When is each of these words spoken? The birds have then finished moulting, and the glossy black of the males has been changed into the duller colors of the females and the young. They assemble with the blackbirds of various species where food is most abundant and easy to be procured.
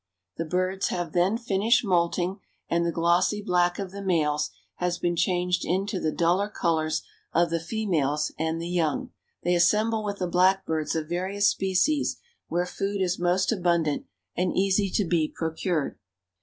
The 0.37 0.45
birds 0.45 0.87
have 0.87 1.11
then 1.13 1.37
finished 1.37 1.85
moulting, 1.85 2.39
and 2.67 2.83
the 2.83 2.91
glossy 2.91 3.39
black 3.39 3.77
of 3.77 3.91
the 3.91 4.01
males 4.01 4.49
has 4.77 4.97
been 4.97 5.15
changed 5.15 5.63
into 5.63 5.99
the 5.99 6.11
duller 6.11 6.49
colors 6.49 7.03
of 7.33 7.51
the 7.51 7.59
females 7.59 8.31
and 8.39 8.59
the 8.59 8.67
young. 8.67 9.11
They 9.43 9.53
assemble 9.53 10.03
with 10.03 10.17
the 10.17 10.25
blackbirds 10.25 10.95
of 10.95 11.07
various 11.07 11.49
species 11.49 12.17
where 12.47 12.65
food 12.65 12.99
is 12.99 13.19
most 13.19 13.51
abundant 13.51 14.07
and 14.35 14.57
easy 14.57 14.89
to 14.89 15.05
be 15.05 15.27
procured. 15.35 15.99